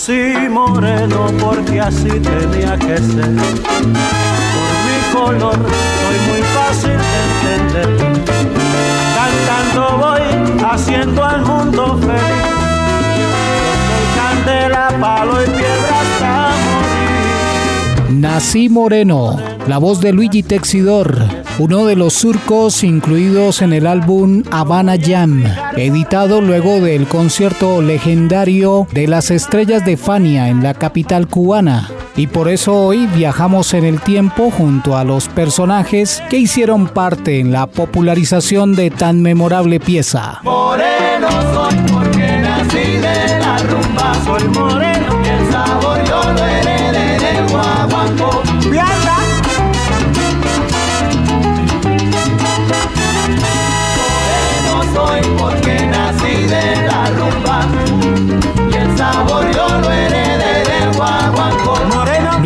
[0.00, 3.34] Nací moreno porque así tenía que ser.
[3.36, 7.18] Por mi color soy muy fácil de
[7.60, 7.90] entender.
[9.14, 10.24] Cantando voy
[10.72, 12.44] haciendo al mundo feliz.
[13.18, 13.28] Yo
[13.84, 16.48] soy candela, palo y piedra hasta
[18.08, 18.20] morir.
[18.20, 19.36] Nací Moreno,
[19.68, 25.44] la voz de Luigi Texidor, uno de los surcos incluidos en el álbum Habana Jam,
[25.76, 31.90] editado luego del concierto legendario de las estrellas de Fania en la capital cubana.
[32.16, 37.40] Y por eso hoy viajamos en el tiempo junto a los personajes que hicieron parte
[37.40, 40.40] en la popularización de tan memorable pieza.
[40.42, 44.14] Moreno soy porque nací de la rumba.
[44.24, 46.69] Soy moreno y el sabor yo lo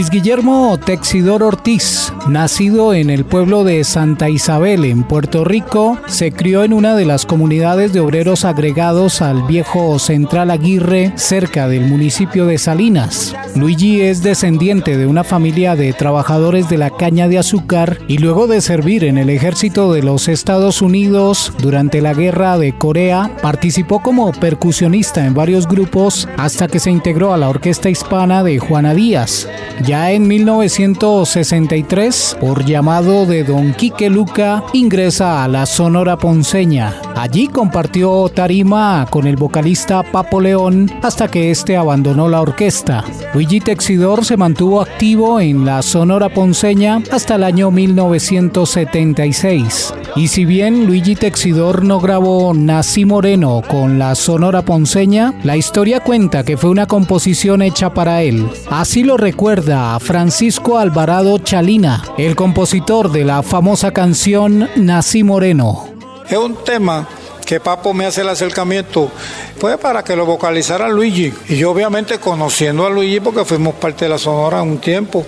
[0.00, 6.32] Luis Guillermo Texidor Ortiz, nacido en el pueblo de Santa Isabel, en Puerto Rico, se
[6.32, 11.82] crió en una de las comunidades de obreros agregados al viejo Central Aguirre, cerca del
[11.82, 13.36] municipio de Salinas.
[13.54, 18.46] Luigi es descendiente de una familia de trabajadores de la caña de azúcar y luego
[18.46, 24.00] de servir en el ejército de los Estados Unidos durante la guerra de Corea, participó
[24.00, 28.94] como percusionista en varios grupos hasta que se integró a la orquesta hispana de Juana
[28.94, 29.46] Díaz.
[29.90, 37.09] Ya en 1963, por llamado de Don Quique Luca, ingresa a la Sonora Ponceña.
[37.20, 43.04] Allí compartió tarima con el vocalista Papo León hasta que este abandonó la orquesta.
[43.34, 49.92] Luigi Texidor se mantuvo activo en la Sonora Ponceña hasta el año 1976.
[50.16, 56.00] Y si bien Luigi Texidor no grabó Nací Moreno con la Sonora Ponceña, la historia
[56.00, 58.48] cuenta que fue una composición hecha para él.
[58.70, 65.89] Así lo recuerda Francisco Alvarado Chalina, el compositor de la famosa canción Nací Moreno.
[66.30, 67.08] Es un tema
[67.44, 69.10] que Papo me hace el acercamiento,
[69.58, 71.34] pues para que lo vocalizara Luigi.
[71.48, 75.26] Y yo obviamente conociendo a Luigi porque fuimos parte de la Sonora un tiempo,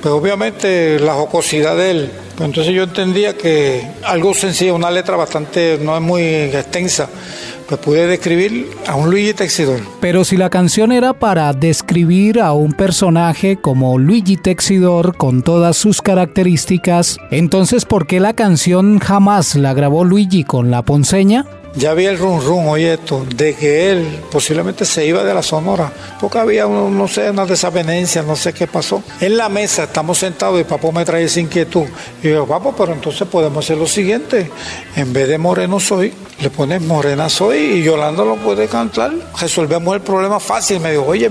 [0.00, 2.10] pues obviamente la jocosidad de él.
[2.36, 7.08] Pues entonces yo entendía que algo sencillo, una letra bastante, no es muy extensa,
[7.68, 9.80] pues pude describir a un Luigi Texidor.
[10.00, 15.76] Pero si la canción era para describir a un personaje como Luigi Texidor con todas
[15.76, 21.44] sus características, entonces ¿por qué la canción jamás la grabó Luigi con la ponceña?
[21.76, 25.40] Ya vi el rum rum, oye esto, de que él posiblemente se iba de la
[25.42, 29.04] Sonora, porque había, un- no sé, una desavenencia, no sé qué pasó.
[29.20, 31.84] En la mesa estamos sentados y papo me trae esa inquietud.
[32.24, 34.50] Y yo, papo, pero entonces podemos hacer lo siguiente,
[34.96, 39.12] en vez de Moreno Soy, le pones Morena Soy y Yolanda lo puede cantar.
[39.40, 40.80] Resolvemos el problema fácil.
[40.80, 41.30] Me dijo, oye,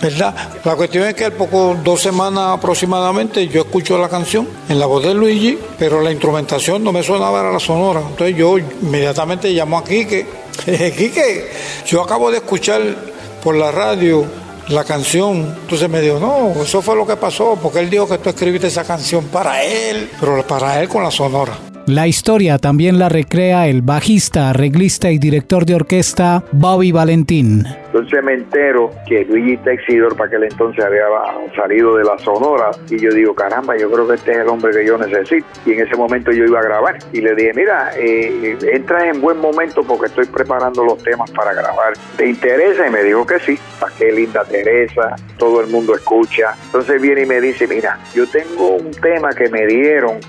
[0.00, 0.34] ¿verdad?
[0.64, 4.86] La cuestión es que al poco, dos semanas aproximadamente, yo escucho la canción en la
[4.86, 8.00] voz de Luigi, pero la instrumentación no me sonaba a la sonora.
[8.00, 10.26] Entonces yo inmediatamente llamo a Quique.
[10.64, 11.50] Quique,
[11.86, 12.82] yo acabo de escuchar
[13.42, 14.26] por la radio
[14.68, 15.56] la canción.
[15.62, 18.68] Entonces me dijo, no, eso fue lo que pasó, porque él dijo que tú escribiste
[18.68, 21.71] esa canción para él, pero para él con la sonora.
[21.86, 27.64] La historia también la recrea el bajista, arreglista y director de orquesta Bobby Valentín.
[27.86, 31.02] Entonces me entero que Luigi Texidor para aquel entonces había
[31.56, 34.72] salido de la Sonora y yo digo, caramba, yo creo que este es el hombre
[34.72, 35.44] que yo necesito.
[35.66, 39.20] Y en ese momento yo iba a grabar y le dije, mira, eh, entras en
[39.20, 41.94] buen momento porque estoy preparando los temas para grabar.
[42.16, 42.86] ¿Te interesa?
[42.86, 43.58] Y me dijo que sí.
[43.80, 45.16] ¿Para qué linda Teresa?
[45.36, 46.54] Todo el mundo escucha.
[46.66, 50.20] Entonces viene y me dice, mira, yo tengo un tema que me dieron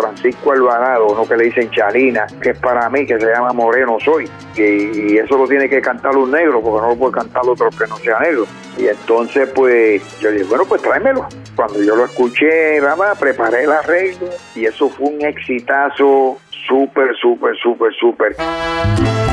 [0.00, 3.98] Francisco Alvarado, uno que le dicen Chalina, que es para mí, que se llama Moreno
[4.04, 4.28] Soy.
[4.56, 7.86] Y, eso lo tiene que cantar un negro, porque no lo puede cantar otro que
[7.86, 8.46] no sea negro.
[8.76, 11.26] Y entonces, pues, yo dije, bueno, pues tráemelo.
[11.56, 17.56] Cuando yo lo escuché, nada, preparé el arreglo y eso fue un exitazo súper, súper,
[17.56, 19.27] súper, súper.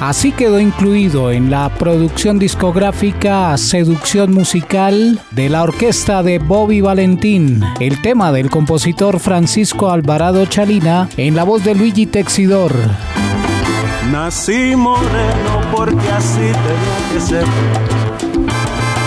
[0.00, 7.64] Así quedó incluido en la producción discográfica Seducción Musical de la orquesta de Bobby Valentín,
[7.80, 12.72] el tema del compositor Francisco Alvarado Chalina en la voz de Luigi Texidor.
[14.12, 17.44] Nací moreno porque así tenía que ser.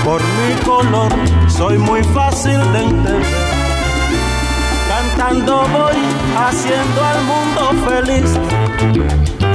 [0.03, 1.11] Por mi color
[1.47, 3.50] soy muy fácil de entender.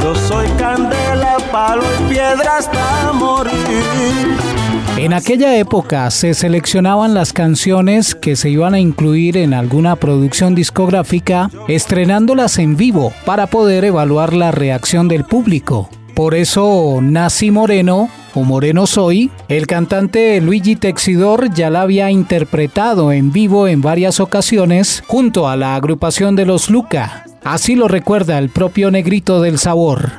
[0.01, 3.53] Yo soy candela, palo y piedra hasta morir.
[4.97, 10.55] En aquella época se seleccionaban las canciones que se iban a incluir en alguna producción
[10.55, 15.91] discográfica, estrenándolas en vivo para poder evaluar la reacción del público.
[16.15, 23.11] Por eso Nací Moreno o Moreno Soy, el cantante Luigi Texidor ya la había interpretado
[23.11, 27.25] en vivo en varias ocasiones junto a la agrupación de los Luca.
[27.45, 30.11] Así lo recuerda el propio Negrito del Sabor.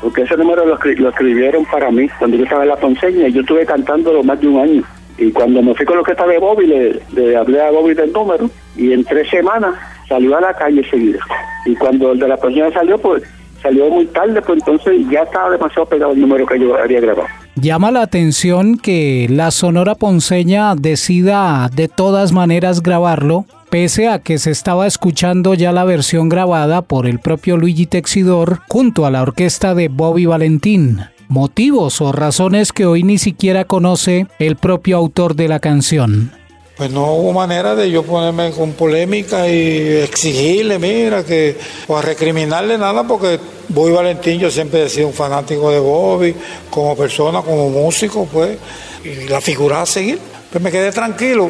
[0.00, 3.28] Porque ese número lo, escribieron para mí cuando yo estaba en la Ponceña.
[3.28, 4.82] Yo estuve cantándolo más de un año.
[5.16, 8.12] Y cuando me fui con lo que estaba de Bobby, le, hablé a Bobby del
[8.12, 8.50] número.
[8.76, 9.74] Y en tres semanas
[10.08, 11.20] salió a la calle seguida.
[11.66, 13.22] Y cuando el de la Ponceña salió, pues
[13.62, 17.28] salió muy tarde, pues entonces ya estaba demasiado pegado el número que yo había grabado.
[17.56, 24.38] Llama la atención que la Sonora Ponceña decida de todas maneras grabarlo pese a que
[24.38, 29.22] se estaba escuchando ya la versión grabada por el propio Luigi Texidor junto a la
[29.22, 31.00] orquesta de Bobby Valentín.
[31.28, 36.32] Motivos o razones que hoy ni siquiera conoce el propio autor de la canción.
[36.76, 41.56] Pues no hubo manera de yo ponerme con polémica y exigirle, mira, que
[41.86, 43.38] o a recriminarle nada, porque
[43.68, 46.34] Bobby Valentín, yo siempre he sido un fanático de Bobby,
[46.70, 48.58] como persona, como músico, pues,
[49.04, 50.18] y la figura a seguir.
[50.50, 51.48] Pues me quedé tranquilo,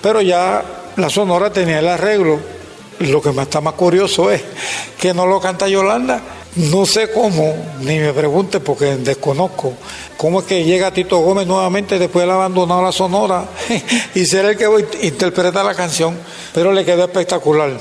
[0.00, 0.64] pero ya
[0.96, 2.38] la Sonora tenía el arreglo.
[2.98, 4.42] Y lo que me está más curioso es
[4.98, 6.18] que no lo canta Yolanda.
[6.54, 9.72] No sé cómo, ni me pregunte porque desconozco
[10.18, 13.46] cómo es que llega Tito Gómez nuevamente después de haber abandonado la Sonora
[14.14, 14.66] y ser el que
[15.02, 16.18] interpreta la canción,
[16.52, 17.78] pero le quedó espectacular.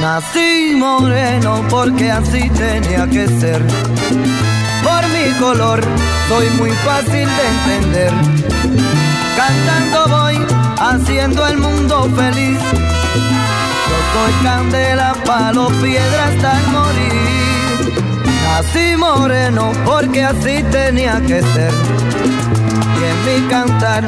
[0.00, 3.62] Nací moreno porque así tenía que ser
[4.82, 5.80] por mi color
[6.28, 8.12] soy muy fácil de entender.
[9.36, 10.36] Cantando voy
[10.78, 12.87] haciendo el mundo feliz.
[14.18, 17.94] Soy candela, palo, piedra hasta el morir.
[18.42, 21.72] Nací moreno porque así tenía que ser.
[22.98, 24.04] Y en mi cantar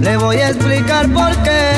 [0.00, 1.72] le voy a explicar por qué.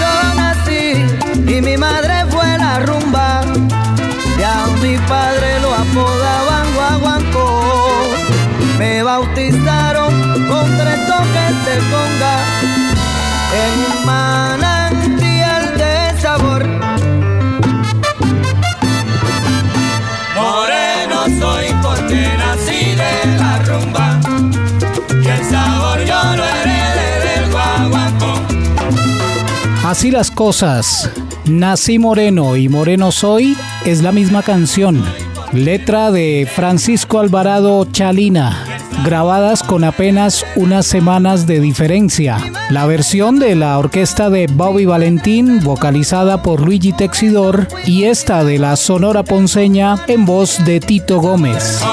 [0.00, 3.42] Yo nací y mi madre fue la rumba.
[4.38, 7.62] Ya mi padre lo apodaban guaguancó.
[8.78, 10.12] Me bautizaron
[10.46, 12.36] con tres toques de conga
[13.64, 14.53] en un manantial
[29.94, 31.08] Así las cosas.
[31.44, 35.04] Nací moreno y moreno soy es la misma canción.
[35.52, 38.64] Letra de Francisco Alvarado Chalina,
[39.04, 42.38] grabadas con apenas unas semanas de diferencia.
[42.70, 48.58] La versión de la orquesta de Bobby Valentín, vocalizada por Luigi Texidor, y esta de
[48.58, 51.84] la Sonora Ponceña en voz de Tito Gómez.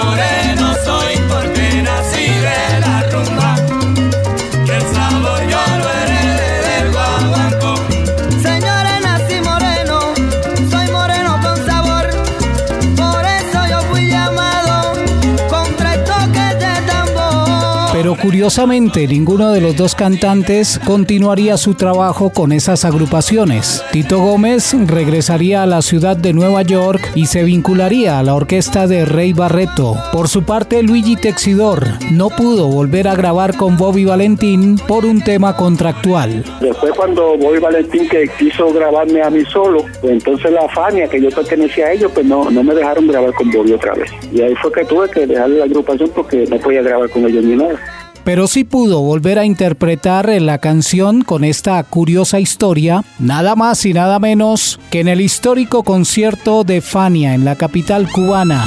[18.15, 23.83] Curiosamente ninguno de los dos cantantes continuaría su trabajo con esas agrupaciones.
[23.91, 28.87] Tito Gómez regresaría a la ciudad de Nueva York y se vincularía a la orquesta
[28.87, 29.95] de Rey Barreto.
[30.11, 35.21] Por su parte, Luigi Texidor no pudo volver a grabar con Bobby Valentín por un
[35.21, 36.43] tema contractual.
[36.61, 41.21] Después cuando Bobby Valentín que quiso grabarme a mí solo, pues entonces la Fania, que
[41.21, 44.11] yo pertenecía a ellos, pues no, no me dejaron grabar con Bobby otra vez.
[44.31, 47.43] Y ahí fue que tuve que dejarle la agrupación porque no podía grabar con ellos
[47.43, 47.79] ni nada
[48.23, 53.93] pero sí pudo volver a interpretar la canción con esta curiosa historia, nada más y
[53.93, 58.65] nada menos que en el histórico concierto de Fania en la capital cubana.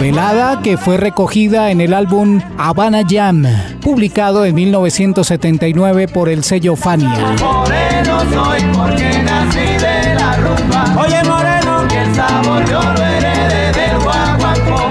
[0.00, 3.44] Velada que fue recogida en el álbum Habana Jam,
[3.80, 7.34] publicado en 1979 por el sello Fania.
[7.40, 11.02] Moreno soy porque nací de la rumba.
[11.02, 14.90] Oye moreno, que el sabor yo lo heredé del guaguancó.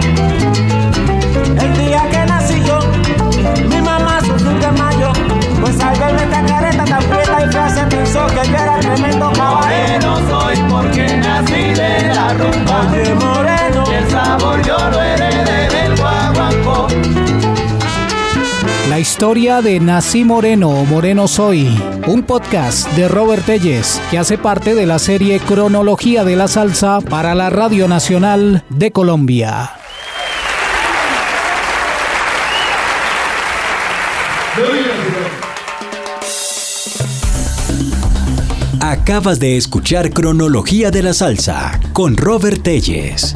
[1.62, 2.80] El día que nací yo,
[3.70, 5.14] mi mamá sufrió de mayo.
[5.62, 10.10] Pues al verme esta careta tan fiesta y frase pensó que yo era tremendo caballero.
[10.10, 12.92] Moreno soy porque nací de la rumba.
[12.92, 13.15] Oye
[19.06, 21.70] historia de Nací Moreno o Moreno Soy,
[22.08, 27.02] un podcast de Robert Telles que hace parte de la serie Cronología de la Salsa
[27.02, 29.74] para la Radio Nacional de Colombia.
[38.82, 43.36] Acabas de escuchar Cronología de la Salsa con Robert Telles.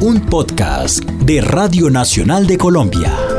[0.00, 3.29] Un podcast de Radio Nacional de Colombia.